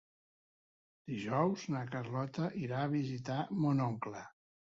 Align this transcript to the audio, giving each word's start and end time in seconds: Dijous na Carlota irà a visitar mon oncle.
Dijous 1.09 1.65
na 1.75 1.81
Carlota 1.91 2.47
irà 2.61 2.79
a 2.87 2.91
visitar 2.95 3.37
mon 3.67 3.85
oncle. 3.91 4.25